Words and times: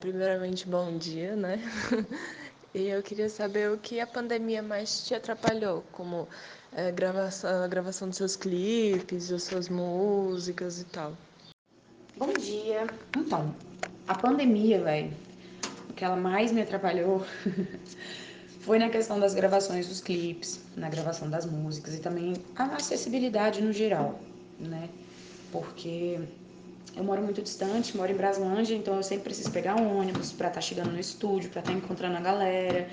Primeiramente, 0.00 0.68
bom 0.68 0.96
dia, 0.96 1.34
né? 1.34 1.58
E 2.74 2.86
eu 2.86 3.02
queria 3.02 3.28
saber 3.28 3.72
o 3.72 3.78
que 3.78 3.98
a 3.98 4.06
pandemia 4.06 4.62
mais 4.62 5.02
te 5.02 5.14
atrapalhou, 5.14 5.82
como 5.90 6.28
é, 6.72 6.92
gravação, 6.92 7.64
a 7.64 7.66
gravação 7.66 8.08
dos 8.08 8.18
seus 8.18 8.36
clipes, 8.36 9.30
das 9.30 9.42
suas 9.42 9.68
músicas 9.68 10.80
e 10.82 10.84
tal. 10.84 11.16
Bom 12.16 12.32
dia. 12.34 12.86
Então, 13.16 13.52
a 14.06 14.14
pandemia, 14.14 14.80
velho, 14.82 15.12
o 15.88 15.94
que 15.94 16.04
ela 16.04 16.14
mais 16.14 16.52
me 16.52 16.60
atrapalhou 16.60 17.26
foi 18.60 18.78
na 18.78 18.90
questão 18.90 19.18
das 19.18 19.34
gravações 19.34 19.88
dos 19.88 20.00
clipes, 20.00 20.60
na 20.76 20.90
gravação 20.90 21.28
das 21.28 21.46
músicas 21.46 21.94
e 21.94 22.00
também 22.00 22.34
a 22.54 22.64
acessibilidade 22.76 23.62
no 23.62 23.72
geral, 23.72 24.20
né? 24.60 24.90
Porque 25.50 26.20
eu 26.96 27.04
moro 27.04 27.22
muito 27.22 27.42
distante, 27.42 27.96
moro 27.96 28.10
em 28.10 28.14
Braslândia, 28.14 28.74
então 28.74 28.96
eu 28.96 29.02
sempre 29.02 29.24
preciso 29.24 29.50
pegar 29.50 29.76
um 29.76 29.98
ônibus 29.98 30.32
para 30.32 30.48
estar 30.48 30.60
tá 30.60 30.66
chegando 30.66 30.90
no 30.90 30.98
estúdio, 30.98 31.50
para 31.50 31.60
estar 31.60 31.72
tá 31.72 31.78
encontrando 31.78 32.16
a 32.16 32.20
galera. 32.20 32.88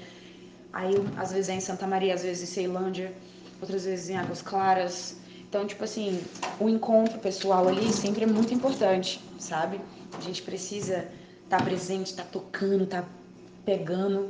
Aí, 0.72 0.94
às 1.17 1.31
vezes 1.31 1.49
é 1.49 1.53
em 1.55 1.62
Santa 1.62 1.88
Maria, 1.88 2.13
às 2.13 2.23
vezes 2.23 2.50
em 2.50 2.53
Ceilândia, 2.53 3.13
outras 3.62 3.86
vezes 3.86 4.09
em 4.09 4.17
Águas 4.17 4.41
Claras. 4.41 5.16
Então, 5.48 5.66
tipo 5.66 5.84
assim, 5.84 6.22
o 6.59 6.67
encontro 6.67 7.17
pessoal 7.20 7.67
ali 7.67 7.91
sempre 7.94 8.26
é 8.26 8.27
muito 8.27 8.53
importante, 8.53 9.22
sabe? 9.39 9.80
A 10.17 10.22
gente 10.22 10.41
precisa 10.41 11.08
estar 11.44 11.59
tá 11.59 11.64
presente, 11.64 12.08
estar 12.08 12.23
tá 12.23 12.30
tocando, 12.30 12.84
estar 12.84 13.03
tá 13.03 13.08
pegando. 13.66 14.30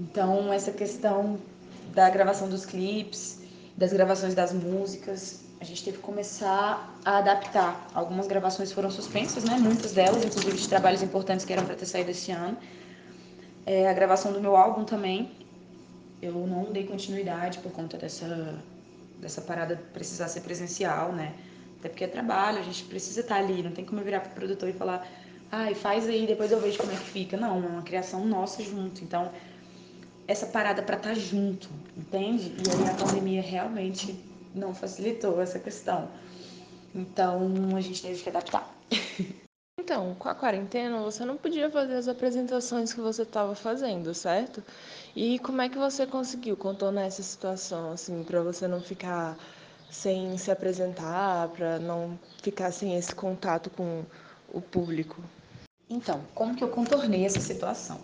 Então, 0.00 0.52
essa 0.52 0.72
questão 0.72 1.38
da 1.94 2.08
gravação 2.08 2.48
dos 2.48 2.64
clipes, 2.64 3.41
das 3.82 3.92
gravações 3.92 4.32
das 4.32 4.52
músicas, 4.52 5.42
a 5.60 5.64
gente 5.64 5.82
teve 5.82 5.96
que 5.96 6.04
começar 6.04 6.96
a 7.04 7.18
adaptar. 7.18 7.88
Algumas 7.92 8.28
gravações 8.28 8.70
foram 8.70 8.88
suspensas, 8.92 9.42
né? 9.42 9.56
Muitas 9.58 9.90
delas, 9.90 10.24
inclusive 10.24 10.56
de 10.56 10.68
trabalhos 10.68 11.02
importantes 11.02 11.44
que 11.44 11.52
eram 11.52 11.64
para 11.64 11.74
ter 11.74 11.86
saído 11.86 12.12
esse 12.12 12.30
ano. 12.30 12.56
É, 13.66 13.88
a 13.88 13.92
gravação 13.92 14.32
do 14.32 14.40
meu 14.40 14.54
álbum 14.54 14.84
também, 14.84 15.32
eu 16.22 16.46
não 16.46 16.70
dei 16.70 16.84
continuidade 16.84 17.58
por 17.58 17.72
conta 17.72 17.98
dessa, 17.98 18.56
dessa 19.18 19.40
parada 19.40 19.74
precisar 19.92 20.28
ser 20.28 20.42
presencial, 20.42 21.10
né? 21.12 21.34
Até 21.80 21.88
porque 21.88 22.04
é 22.04 22.06
trabalho, 22.06 22.60
a 22.60 22.62
gente 22.62 22.84
precisa 22.84 23.18
estar 23.22 23.34
ali, 23.34 23.64
não 23.64 23.72
tem 23.72 23.84
como 23.84 24.00
eu 24.00 24.04
virar 24.04 24.20
pro 24.20 24.30
produtor 24.30 24.68
e 24.68 24.72
falar, 24.72 25.04
ai, 25.50 25.72
ah, 25.72 25.74
faz 25.74 26.08
aí, 26.08 26.24
depois 26.24 26.52
eu 26.52 26.60
vejo 26.60 26.78
como 26.78 26.92
é 26.92 26.94
que 26.94 27.10
fica. 27.10 27.36
Não, 27.36 27.56
é 27.56 27.66
uma 27.66 27.82
criação 27.82 28.24
nossa 28.24 28.62
junto. 28.62 29.02
Então, 29.02 29.32
essa 30.32 30.46
parada 30.46 30.82
para 30.82 30.96
estar 30.96 31.10
tá 31.10 31.14
junto, 31.14 31.68
entende? 31.96 32.54
E 32.58 32.70
aí 32.70 32.90
a 32.90 32.94
pandemia 32.94 33.42
realmente 33.42 34.18
não 34.54 34.74
facilitou 34.74 35.40
essa 35.40 35.58
questão. 35.58 36.08
Então 36.94 37.76
a 37.76 37.80
gente 37.80 38.02
teve 38.02 38.22
que 38.22 38.28
adaptar. 38.28 38.68
Então, 39.80 40.14
com 40.14 40.28
a 40.28 40.34
quarentena, 40.34 41.00
você 41.00 41.24
não 41.24 41.36
podia 41.36 41.68
fazer 41.68 41.94
as 41.94 42.06
apresentações 42.06 42.92
que 42.92 43.00
você 43.00 43.22
estava 43.22 43.52
fazendo, 43.54 44.14
certo? 44.14 44.62
E 45.16 45.40
como 45.40 45.60
é 45.60 45.68
que 45.68 45.76
você 45.76 46.06
conseguiu 46.06 46.56
contornar 46.56 47.06
essa 47.06 47.22
situação, 47.22 47.90
assim, 47.90 48.22
para 48.22 48.42
você 48.42 48.68
não 48.68 48.80
ficar 48.80 49.36
sem 49.90 50.38
se 50.38 50.52
apresentar, 50.52 51.48
para 51.48 51.80
não 51.80 52.16
ficar 52.42 52.70
sem 52.70 52.96
esse 52.96 53.12
contato 53.12 53.70
com 53.70 54.04
o 54.52 54.60
público? 54.60 55.20
Então, 55.90 56.20
como 56.32 56.54
que 56.54 56.62
eu 56.62 56.68
contornei 56.68 57.24
essa 57.26 57.40
situação? 57.40 57.98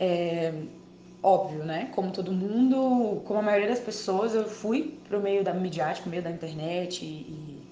É, 0.00 0.52
óbvio, 1.24 1.64
né? 1.64 1.88
Como 1.94 2.12
todo 2.12 2.30
mundo, 2.30 3.22
como 3.24 3.40
a 3.40 3.42
maioria 3.42 3.68
das 3.68 3.80
pessoas, 3.80 4.34
eu 4.34 4.46
fui 4.46 4.98
pro 5.08 5.20
meio 5.20 5.42
da 5.42 5.54
midiática, 5.54 6.08
meio 6.08 6.22
da 6.22 6.30
internet 6.30 7.02
e, 7.02 7.08
e 7.08 7.62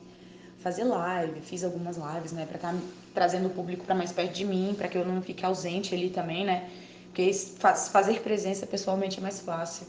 fazer 0.58 0.84
live, 0.84 1.38
fiz 1.42 1.62
algumas 1.62 1.98
lives, 1.98 2.32
né, 2.32 2.46
para 2.46 2.56
estar 2.56 2.72
tá 2.72 2.78
trazendo 3.12 3.48
o 3.48 3.50
público 3.50 3.84
para 3.84 3.94
mais 3.94 4.10
perto 4.10 4.32
de 4.32 4.44
mim, 4.44 4.74
para 4.76 4.88
que 4.88 4.96
eu 4.96 5.04
não 5.04 5.20
fique 5.20 5.44
ausente 5.44 5.94
ali 5.94 6.08
também, 6.08 6.46
né? 6.46 6.70
Porque 7.06 7.30
fazer 7.30 8.20
presença 8.22 8.66
pessoalmente 8.66 9.18
é 9.18 9.20
mais 9.20 9.40
fácil 9.40 9.86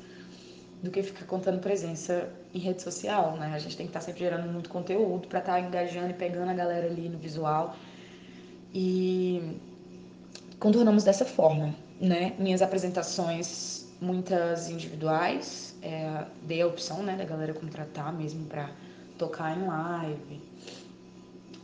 do 0.81 0.91
que 0.91 1.01
ficar 1.01 1.25
contando 1.25 1.61
presença 1.61 2.27
em 2.53 2.59
rede 2.59 2.81
social, 2.81 3.37
né? 3.37 3.53
A 3.55 3.59
gente 3.59 3.77
tem 3.77 3.85
que 3.85 3.91
estar 3.91 4.01
tá 4.01 4.05
sempre 4.05 4.19
gerando 4.19 4.51
muito 4.51 4.69
conteúdo 4.69 5.25
para 5.29 5.39
estar 5.39 5.53
tá 5.53 5.61
engajando 5.61 6.09
e 6.09 6.13
pegando 6.13 6.49
a 6.49 6.53
galera 6.53 6.87
ali 6.87 7.07
no 7.07 7.17
visual. 7.17 7.77
E 8.73 9.57
contornamos 10.59 11.05
dessa 11.05 11.23
forma 11.23 11.73
né, 12.03 12.35
minhas 12.37 12.61
apresentações, 12.61 13.85
muitas 14.01 14.69
individuais, 14.69 15.73
é, 15.81 16.25
dei 16.41 16.61
a 16.61 16.67
opção, 16.67 17.01
né, 17.01 17.15
da 17.15 17.23
galera 17.23 17.53
contratar 17.53 18.11
mesmo 18.11 18.45
para 18.45 18.69
tocar 19.17 19.57
em 19.57 19.65
live. 19.65 20.41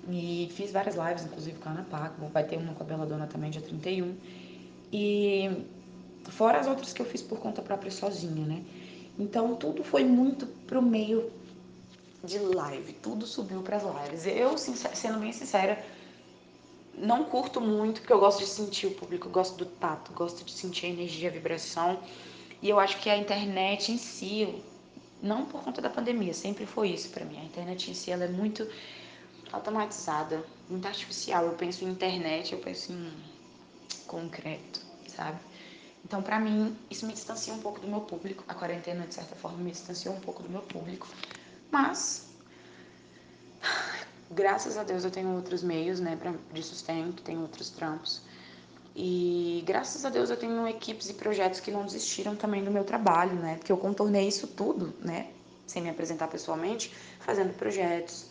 E 0.10 0.50
fiz 0.54 0.72
várias 0.72 0.96
lives, 0.96 1.26
inclusive 1.26 1.60
com 1.60 1.68
a 1.68 1.74
Ana 1.74 1.86
Paco, 1.92 2.26
vai 2.28 2.46
ter 2.46 2.56
uma 2.56 2.74
com 2.74 2.84
a 2.84 2.86
Bela 2.86 3.06
Dona 3.06 3.28
também, 3.28 3.52
dia 3.52 3.62
31. 3.62 4.16
E 4.94 5.66
fora 6.30 6.58
as 6.58 6.68
outras 6.68 6.94
que 6.94 7.02
eu 7.02 7.06
fiz 7.06 7.22
por 7.22 7.40
conta 7.40 7.62
própria 7.62 7.92
sozinha, 7.92 8.46
né? 8.46 8.64
Então 9.20 9.56
tudo 9.56 9.84
foi 9.84 10.06
muito 10.06 10.48
pro 10.66 10.82
meio 10.82 11.30
de 12.24 12.40
live, 12.40 12.94
tudo 12.94 13.28
subiu 13.28 13.62
para 13.62 13.76
as 13.76 13.84
lives. 13.84 14.26
Eu, 14.26 14.58
sendo 14.58 15.20
bem 15.20 15.34
sincera, 15.34 15.78
não 16.98 17.24
curto 17.24 17.62
muito, 17.62 18.02
porque 18.02 18.14
eu 18.14 18.20
gosto 18.20 18.40
de 18.40 18.48
sentir 18.48 18.88
o 18.88 18.92
público, 18.92 19.28
eu 19.28 19.32
gosto 19.32 19.58
do 19.58 19.66
tato, 19.66 20.12
gosto 20.14 20.44
de 20.44 20.52
sentir 20.52 20.88
a 20.88 20.90
energia, 20.90 21.30
a 21.30 21.32
vibração. 21.32 22.00
E 22.62 22.70
eu 22.70 22.80
acho 22.80 23.00
que 23.00 23.10
a 23.10 23.18
internet 23.18 23.92
em 23.92 23.98
si, 23.98 24.62
não 25.22 25.46
por 25.46 25.64
conta 25.64 25.82
da 25.82 25.90
pandemia, 25.90 26.34
sempre 26.34 26.66
foi 26.66 26.90
isso 26.90 27.10
para 27.10 27.24
mim. 27.24 27.38
A 27.40 27.44
internet 27.44 27.90
em 27.90 27.94
si, 27.94 28.12
ela 28.12 28.26
é 28.26 28.28
muito 28.28 28.68
automatizada, 29.52 30.44
muito 30.70 30.88
artificial. 30.88 31.46
Eu 31.46 31.54
penso 31.54 31.86
em 31.86 31.90
internet, 31.90 32.54
eu 32.54 32.60
penso 32.60 32.92
em 32.92 33.12
concreto, 34.06 34.82
sabe? 35.08 35.40
Então, 36.04 36.22
para 36.22 36.40
mim, 36.40 36.76
isso 36.90 37.06
me 37.06 37.14
distancia 37.14 37.54
um 37.54 37.60
pouco 37.60 37.80
do 37.80 37.88
meu 37.88 38.02
público. 38.02 38.44
A 38.48 38.54
quarentena, 38.54 39.06
de 39.06 39.14
certa 39.14 39.36
forma, 39.36 39.58
me 39.58 39.72
distanciou 39.72 40.16
um 40.16 40.20
pouco 40.20 40.42
do 40.44 40.50
meu 40.50 40.62
público. 40.62 41.08
Mas 41.72 42.29
graças 44.40 44.78
a 44.78 44.84
Deus 44.84 45.04
eu 45.04 45.12
tenho 45.12 45.36
outros 45.36 45.62
meios, 45.62 46.00
né, 46.00 46.16
pra, 46.16 46.34
de 46.54 46.64
sustento, 46.64 47.22
tenho 47.22 47.42
outros 47.42 47.70
trampos. 47.70 48.22
E 48.96 49.64
graças 49.66 50.06
a 50.06 50.10
Deus 50.10 50.30
eu 50.30 50.38
tenho 50.38 50.68
equipes 50.68 51.10
e 51.10 51.14
projetos 51.14 51.60
que 51.60 51.72
não 51.72 51.86
desistiram 51.86 52.36
também 52.36 52.64
do 52.64 52.72
meu 52.72 52.84
trabalho, 52.84 53.36
né? 53.36 53.56
Porque 53.56 53.72
eu 53.72 53.78
contornei 53.78 54.28
isso 54.28 54.48
tudo, 54.48 54.94
né? 55.00 55.28
Sem 55.68 55.82
me 55.82 55.90
apresentar 55.90 56.28
pessoalmente, 56.28 56.94
fazendo 57.20 57.54
projetos. 57.54 58.26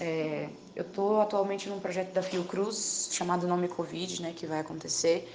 É, 0.00 0.48
eu 0.74 0.82
estou 0.82 1.20
atualmente 1.20 1.68
num 1.68 1.78
projeto 1.78 2.12
da 2.12 2.22
Fiocruz 2.22 3.10
chamado 3.12 3.46
Nome 3.46 3.68
Covid, 3.68 4.22
né? 4.22 4.32
Que 4.34 4.46
vai 4.46 4.60
acontecer. 4.60 5.30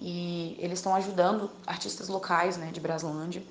E 0.00 0.56
eles 0.58 0.78
estão 0.78 0.94
ajudando 0.94 1.50
artistas 1.66 2.08
locais, 2.08 2.56
né? 2.56 2.70
De 2.72 2.80
Braslândia, 2.80 3.42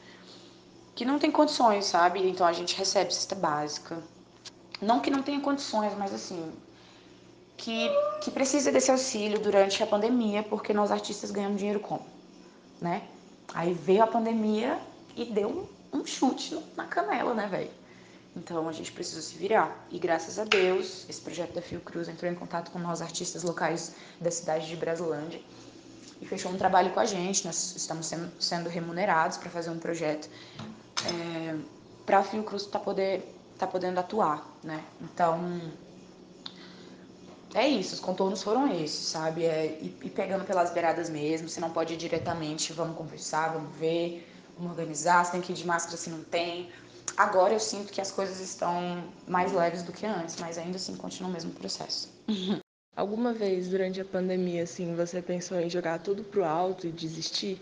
que 0.95 1.05
não 1.05 1.19
tem 1.19 1.31
condições, 1.31 1.85
sabe? 1.85 2.27
Então 2.27 2.45
a 2.45 2.53
gente 2.53 2.75
recebe 2.75 3.13
cesta 3.13 3.35
básica, 3.35 4.03
não 4.81 4.99
que 4.99 5.09
não 5.09 5.21
tenha 5.21 5.39
condições, 5.39 5.93
mas 5.97 6.13
assim, 6.13 6.51
que, 7.57 7.89
que 8.21 8.31
precisa 8.31 8.71
desse 8.71 8.91
auxílio 8.91 9.39
durante 9.39 9.81
a 9.81 9.87
pandemia, 9.87 10.43
porque 10.43 10.73
nós 10.73 10.91
artistas 10.91 11.31
ganhamos 11.31 11.57
dinheiro 11.57 11.79
como? 11.79 12.05
Né? 12.81 13.03
Aí 13.53 13.73
veio 13.73 14.03
a 14.03 14.07
pandemia 14.07 14.79
e 15.15 15.25
deu 15.25 15.69
um, 15.93 15.99
um 15.99 16.05
chute 16.05 16.59
na 16.75 16.85
canela, 16.85 17.33
né, 17.33 17.47
velho? 17.47 17.71
Então 18.35 18.67
a 18.67 18.71
gente 18.73 18.91
precisa 18.91 19.21
se 19.21 19.35
virar. 19.35 19.87
E 19.89 19.97
graças 19.97 20.37
a 20.37 20.43
Deus, 20.43 21.05
esse 21.07 21.21
projeto 21.21 21.53
da 21.53 21.61
Fiocruz 21.61 22.09
entrou 22.09 22.29
em 22.29 22.35
contato 22.35 22.69
com 22.69 22.79
nós 22.79 23.01
artistas 23.01 23.43
locais 23.43 23.93
da 24.19 24.29
cidade 24.29 24.67
de 24.67 24.75
Brasilândia 24.75 25.39
e 26.21 26.25
fechou 26.25 26.51
um 26.51 26.57
trabalho 26.57 26.91
com 26.91 26.99
a 26.99 27.05
gente. 27.05 27.45
Nós 27.45 27.75
estamos 27.77 28.07
sendo, 28.07 28.29
sendo 28.39 28.69
remunerados 28.69 29.37
para 29.37 29.49
fazer 29.49 29.69
um 29.69 29.79
projeto 29.79 30.29
é, 31.05 31.55
para 32.05 32.19
a 32.19 32.23
Fiocruz 32.23 32.65
tá 32.65 32.77
poder 32.77 33.34
tá 33.57 33.65
podendo 33.67 33.99
atuar, 33.99 34.45
né? 34.63 34.83
Então, 35.01 35.61
é 37.53 37.67
isso, 37.67 37.95
os 37.95 37.99
contornos 37.99 38.43
foram 38.43 38.67
esses, 38.83 39.07
sabe? 39.07 39.45
É 39.45 39.79
ir, 39.81 40.11
pegando 40.13 40.43
pelas 40.43 40.71
beiradas 40.71 41.09
mesmo, 41.09 41.47
se 41.47 41.59
não 41.59 41.69
pode 41.69 41.93
ir 41.93 41.97
diretamente, 41.97 42.73
vamos 42.73 42.97
conversar, 42.97 43.53
vamos 43.53 43.75
ver, 43.77 44.27
vamos 44.57 44.71
organizar, 44.71 45.25
se 45.25 45.31
tem 45.31 45.41
que 45.41 45.53
ir 45.53 45.55
de 45.55 45.65
máscara 45.65 45.95
se 45.95 46.09
não 46.09 46.23
tem. 46.23 46.69
Agora 47.15 47.53
eu 47.53 47.59
sinto 47.59 47.93
que 47.93 48.01
as 48.01 48.11
coisas 48.11 48.41
estão 48.41 49.05
mais 49.27 49.53
leves 49.53 49.83
do 49.83 49.93
que 49.93 50.05
antes, 50.05 50.35
mas 50.37 50.57
ainda 50.57 50.75
assim 50.75 50.97
continua 50.97 51.29
o 51.29 51.33
mesmo 51.33 51.51
processo. 51.51 52.09
Alguma 52.95 53.33
vez 53.33 53.67
durante 53.67 53.99
a 53.99 54.05
pandemia, 54.05 54.63
assim, 54.63 54.95
você 54.95 55.21
pensou 55.21 55.59
em 55.59 55.69
jogar 55.69 55.99
tudo 55.99 56.23
pro 56.23 56.45
alto 56.45 56.87
e 56.87 56.91
desistir? 56.91 57.61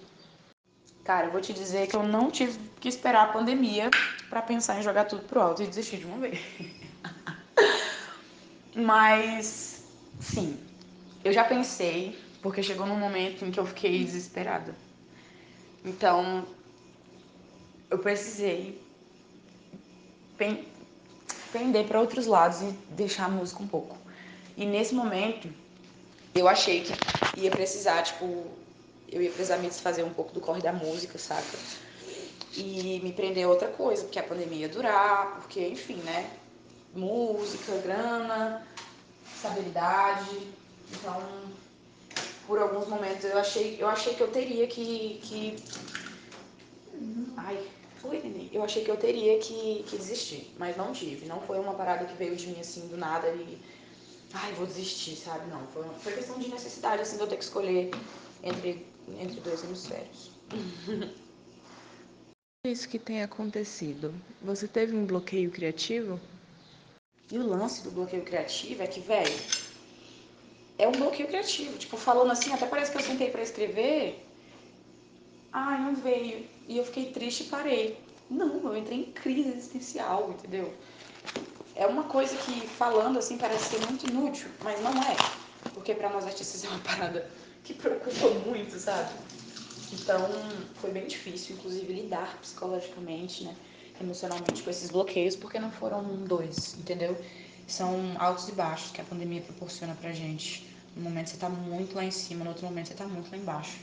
Cara, 1.03 1.27
eu 1.27 1.31
vou 1.31 1.41
te 1.41 1.51
dizer 1.51 1.87
que 1.87 1.95
eu 1.95 2.03
não 2.03 2.31
tive 2.31 2.57
que 2.79 2.87
esperar 2.87 3.29
a 3.29 3.33
pandemia 3.33 3.89
para 4.29 4.41
pensar 4.41 4.79
em 4.79 4.83
jogar 4.83 5.05
tudo 5.05 5.23
pro 5.23 5.41
alto 5.41 5.61
e 5.61 5.67
desistir 5.67 5.97
de 5.97 6.05
uma 6.05 6.17
vez. 6.17 6.39
Mas, 8.73 9.83
sim, 10.21 10.57
eu 11.23 11.33
já 11.33 11.43
pensei, 11.43 12.17
porque 12.41 12.63
chegou 12.63 12.87
num 12.87 12.95
momento 12.95 13.43
em 13.43 13.51
que 13.51 13.59
eu 13.59 13.65
fiquei 13.65 14.03
desesperada. 14.03 14.73
Então, 15.83 16.47
eu 17.89 17.99
precisei 17.99 18.81
pender 21.51 21.85
para 21.85 21.99
outros 21.99 22.25
lados 22.25 22.61
e 22.61 22.71
deixar 22.91 23.25
a 23.25 23.29
música 23.29 23.61
um 23.61 23.67
pouco. 23.67 23.97
E 24.55 24.65
nesse 24.65 24.95
momento, 24.95 25.49
eu 26.33 26.47
achei 26.47 26.81
que 26.81 26.93
ia 27.39 27.51
precisar, 27.51 28.01
tipo, 28.03 28.47
eu 29.13 29.21
ia 29.21 29.29
precisar 29.29 29.57
me 29.57 29.67
desfazer 29.67 30.03
um 30.03 30.13
pouco 30.13 30.33
do 30.33 30.41
corre 30.41 30.61
da 30.61 30.73
música, 30.73 31.17
saca? 31.17 31.57
E 32.55 32.99
me 33.03 33.13
prender 33.13 33.45
a 33.45 33.49
outra 33.49 33.67
coisa, 33.67 34.03
porque 34.03 34.19
a 34.19 34.23
pandemia 34.23 34.67
ia 34.67 34.69
durar, 34.69 35.39
porque, 35.39 35.67
enfim, 35.67 35.97
né? 35.97 36.29
Música, 36.95 37.75
grana, 37.77 38.65
estabilidade. 39.35 40.47
Então, 40.91 41.21
por 42.47 42.59
alguns 42.59 42.87
momentos 42.87 43.23
eu 43.23 43.37
achei, 43.37 43.77
eu 43.79 43.87
achei 43.87 44.13
que 44.13 44.21
eu 44.21 44.29
teria 44.29 44.67
que. 44.67 45.19
que... 45.23 45.55
Ai, 47.37 47.67
neném. 48.03 48.49
Eu 48.51 48.63
achei 48.63 48.83
que 48.83 48.91
eu 48.91 48.97
teria 48.97 49.39
que, 49.39 49.83
que 49.87 49.97
desistir, 49.97 50.53
mas 50.57 50.75
não 50.75 50.91
tive. 50.91 51.25
Não 51.25 51.39
foi 51.41 51.59
uma 51.59 51.73
parada 51.73 52.05
que 52.05 52.15
veio 52.15 52.35
de 52.35 52.47
mim 52.47 52.59
assim 52.59 52.87
do 52.87 52.97
nada 52.97 53.27
e. 53.29 53.57
Ai, 54.33 54.51
vou 54.53 54.65
desistir, 54.65 55.15
sabe? 55.15 55.47
Não. 55.49 55.65
Foi, 55.67 55.83
foi 56.01 56.13
questão 56.13 56.39
de 56.39 56.49
necessidade, 56.49 57.01
assim, 57.01 57.17
de 57.17 57.23
eu 57.23 57.27
ter 57.27 57.37
que 57.37 57.43
escolher 57.43 57.91
entre, 58.43 58.85
entre 59.19 59.39
dois 59.41 59.63
hemisférios. 59.63 60.31
Isso 62.65 62.87
que 62.87 62.97
tem 62.97 63.21
acontecido. 63.21 64.13
Você 64.41 64.67
teve 64.67 64.95
um 64.95 65.05
bloqueio 65.05 65.51
criativo? 65.51 66.17
E 67.29 67.37
o 67.37 67.45
lance 67.45 67.83
do 67.83 67.91
bloqueio 67.91 68.23
criativo 68.23 68.81
é 68.81 68.87
que, 68.87 69.01
velho, 69.01 69.37
é 70.77 70.87
um 70.87 70.93
bloqueio 70.93 71.27
criativo. 71.27 71.77
Tipo, 71.77 71.97
falando 71.97 72.31
assim, 72.31 72.53
até 72.53 72.65
parece 72.65 72.91
que 72.91 72.97
eu 72.97 73.01
sentei 73.01 73.29
para 73.29 73.41
escrever. 73.41 74.25
Ai, 75.51 75.81
não 75.81 75.95
veio. 75.95 76.47
E 76.67 76.77
eu 76.77 76.85
fiquei 76.85 77.11
triste 77.11 77.43
e 77.43 77.47
parei. 77.47 77.99
Não, 78.29 78.63
eu 78.63 78.77
entrei 78.77 78.99
em 78.99 79.11
crise 79.11 79.49
existencial, 79.49 80.31
entendeu? 80.31 80.73
É 81.75 81.85
uma 81.85 82.03
coisa 82.03 82.35
que, 82.37 82.65
falando 82.67 83.19
assim, 83.19 83.37
parece 83.37 83.75
ser 83.75 83.85
muito 83.87 84.09
inútil, 84.09 84.47
mas 84.63 84.81
não 84.81 84.91
é. 84.91 85.15
Porque 85.73 85.93
para 85.93 86.09
nós 86.09 86.25
artistas 86.25 86.63
é 86.63 86.69
uma 86.69 86.79
parada 86.79 87.29
que 87.63 87.73
preocupa 87.73 88.29
muito, 88.45 88.77
sabe? 88.77 89.09
Então, 89.93 90.27
foi 90.75 90.91
bem 90.91 91.07
difícil, 91.07 91.55
inclusive, 91.55 91.93
lidar 91.93 92.37
psicologicamente, 92.41 93.43
né? 93.43 93.55
Emocionalmente 94.01 94.63
com 94.63 94.69
esses 94.69 94.89
bloqueios, 94.89 95.35
porque 95.35 95.59
não 95.59 95.71
foram 95.71 96.03
dois, 96.25 96.75
entendeu? 96.77 97.15
São 97.67 98.15
altos 98.17 98.49
e 98.49 98.51
baixos 98.51 98.91
que 98.91 98.99
a 98.99 99.03
pandemia 99.03 99.41
proporciona 99.41 99.95
pra 99.95 100.11
gente. 100.11 100.67
No 100.95 101.03
momento 101.03 101.29
você 101.29 101.37
tá 101.37 101.49
muito 101.49 101.95
lá 101.95 102.03
em 102.03 102.11
cima, 102.11 102.43
no 102.43 102.49
outro 102.49 102.65
momento 102.65 102.87
você 102.87 102.95
tá 102.95 103.07
muito 103.07 103.31
lá 103.31 103.37
embaixo. 103.37 103.77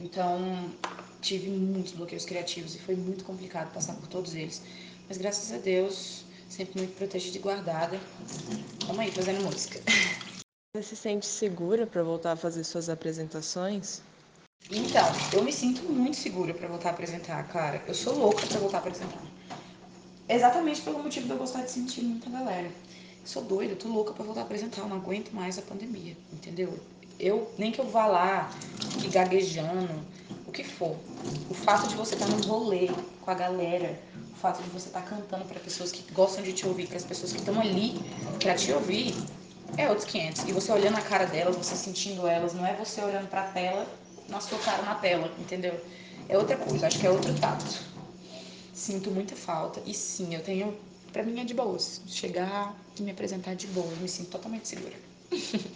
Então, 0.00 0.72
tive 1.20 1.50
muitos 1.50 1.92
bloqueios 1.92 2.24
criativos 2.24 2.74
e 2.74 2.78
foi 2.78 2.96
muito 2.96 3.22
complicado 3.24 3.72
passar 3.72 3.94
por 3.94 4.08
todos 4.08 4.34
eles. 4.34 4.62
Mas 5.08 5.18
graças 5.18 5.52
a 5.52 5.58
Deus, 5.58 6.24
sempre 6.48 6.78
muito 6.78 6.96
protegida 6.96 7.36
e 7.36 7.40
guardada. 7.40 8.00
Vamos 8.86 8.98
aí, 8.98 9.10
fazendo 9.10 9.42
música. 9.42 9.80
Você 10.72 10.84
se 10.84 10.94
sente 10.94 11.26
segura 11.26 11.84
para 11.84 12.00
voltar 12.00 12.30
a 12.30 12.36
fazer 12.36 12.62
suas 12.62 12.88
apresentações? 12.88 14.02
Então, 14.70 15.04
eu 15.32 15.42
me 15.42 15.52
sinto 15.52 15.82
muito 15.82 16.16
segura 16.16 16.54
para 16.54 16.68
voltar 16.68 16.90
a 16.90 16.92
apresentar, 16.92 17.42
cara. 17.48 17.82
Eu 17.88 17.94
sou 17.94 18.16
louca 18.16 18.46
para 18.46 18.60
voltar 18.60 18.76
a 18.76 18.80
apresentar. 18.80 19.20
Exatamente 20.28 20.80
pelo 20.82 21.02
motivo 21.02 21.26
de 21.26 21.32
eu 21.32 21.38
gostar 21.38 21.62
de 21.62 21.72
sentir 21.72 22.02
muita 22.02 22.30
galera. 22.30 22.70
Sou 23.24 23.42
doida, 23.42 23.74
tô 23.74 23.88
louca 23.88 24.12
para 24.12 24.24
voltar 24.24 24.42
a 24.42 24.44
apresentar. 24.44 24.82
Eu 24.82 24.88
não 24.88 24.98
aguento 24.98 25.32
mais 25.32 25.58
a 25.58 25.62
pandemia, 25.62 26.16
entendeu? 26.32 26.78
Eu, 27.18 27.52
nem 27.58 27.72
que 27.72 27.80
eu 27.80 27.88
vá 27.88 28.06
lá, 28.06 28.48
e 29.04 29.08
gaguejando, 29.08 30.00
o 30.46 30.52
que 30.52 30.62
for. 30.62 30.96
O 31.50 31.54
fato 31.54 31.88
de 31.88 31.96
você 31.96 32.14
estar 32.14 32.28
tá 32.28 32.32
num 32.32 32.46
rolê 32.46 32.88
com 33.22 33.30
a 33.32 33.34
galera, 33.34 34.00
o 34.32 34.36
fato 34.36 34.62
de 34.62 34.70
você 34.70 34.86
estar 34.86 35.02
tá 35.02 35.16
cantando 35.16 35.46
para 35.46 35.58
pessoas 35.58 35.90
que 35.90 36.12
gostam 36.12 36.44
de 36.44 36.52
te 36.52 36.64
ouvir, 36.64 36.86
para 36.86 36.96
as 36.96 37.04
pessoas 37.04 37.32
que 37.32 37.40
estão 37.40 37.60
ali 37.60 37.94
para 38.38 38.54
te 38.54 38.72
ouvir, 38.72 39.16
é 39.76 39.88
outros 39.88 40.06
500. 40.06 40.48
E 40.48 40.52
você 40.52 40.72
olhando 40.72 40.96
a 40.98 41.02
cara 41.02 41.26
delas, 41.26 41.56
você 41.56 41.74
sentindo 41.76 42.26
elas, 42.26 42.54
não 42.54 42.66
é 42.66 42.74
você 42.74 43.02
olhando 43.02 43.28
para 43.28 43.42
a 43.42 43.48
tela, 43.52 43.86
na 44.28 44.40
sua 44.40 44.58
cara 44.58 44.82
na 44.82 44.94
tela, 44.94 45.30
entendeu? 45.38 45.78
É 46.28 46.38
outra 46.38 46.56
coisa, 46.56 46.86
acho 46.86 46.98
que 46.98 47.06
é 47.06 47.10
outro 47.10 47.32
tato. 47.34 47.64
Sinto 48.72 49.10
muita 49.10 49.34
falta. 49.36 49.82
E 49.86 49.92
sim, 49.92 50.34
eu 50.34 50.42
tenho. 50.42 50.76
Pra 51.12 51.22
mim 51.22 51.40
é 51.40 51.44
de 51.44 51.54
boas. 51.54 52.00
Chegar 52.06 52.74
e 52.98 53.02
me 53.02 53.10
apresentar 53.10 53.54
de 53.54 53.66
boa, 53.68 53.90
eu 53.90 53.96
me 53.96 54.08
sinto 54.08 54.30
totalmente 54.30 54.68
segura. 54.68 54.94